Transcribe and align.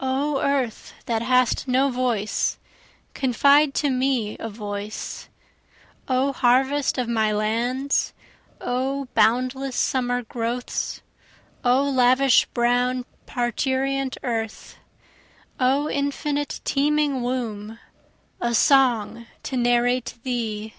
O 0.00 0.40
earth 0.40 0.94
that 1.04 1.20
hast 1.20 1.68
no 1.68 1.90
voice, 1.90 2.56
confide 3.12 3.74
to 3.74 3.90
me 3.90 4.34
a 4.40 4.48
voice, 4.48 5.28
O 6.08 6.32
harvest 6.32 6.96
of 6.96 7.06
my 7.06 7.32
lands 7.32 8.14
O 8.62 9.08
boundless 9.12 9.76
summer 9.76 10.22
growths, 10.22 11.02
O 11.66 11.82
lavish 11.82 12.46
brown 12.54 13.04
parturient 13.26 14.16
earth 14.22 14.78
O 15.60 15.90
infinite 15.90 16.62
teeming 16.64 17.20
womb, 17.22 17.78
A 18.40 18.54
song 18.54 19.26
to 19.42 19.58
narrate 19.58 20.14
thee. 20.22 20.72